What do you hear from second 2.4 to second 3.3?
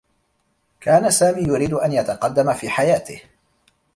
في حياته.